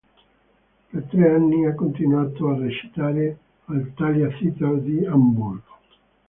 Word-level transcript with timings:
Per 0.89 1.03
tre 1.11 1.29
anni 1.29 1.67
ha 1.67 1.75
continuato 1.75 2.47
a 2.47 2.57
recitare 2.57 3.37
al 3.65 3.91
Thalia 3.93 4.29
Theater 4.29 4.79
di 4.79 5.05
Amburgo. 5.05 5.77